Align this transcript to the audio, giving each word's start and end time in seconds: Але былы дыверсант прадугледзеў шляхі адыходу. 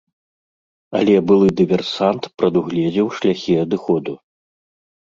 Але 0.99 1.15
былы 1.31 1.47
дыверсант 1.61 2.23
прадугледзеў 2.41 3.07
шляхі 3.21 3.53
адыходу. 3.67 4.13